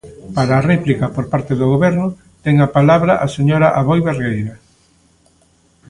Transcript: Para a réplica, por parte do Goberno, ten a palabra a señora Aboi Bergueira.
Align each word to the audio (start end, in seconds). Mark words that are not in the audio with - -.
Para 0.35 0.53
a 0.57 0.65
réplica, 0.71 1.05
por 1.15 1.25
parte 1.33 1.53
do 1.59 1.65
Goberno, 1.73 2.07
ten 2.43 2.55
a 2.59 2.67
palabra 2.77 3.13
a 3.25 3.27
señora 3.35 3.67
Aboi 3.79 3.99
Bergueira. 4.07 4.55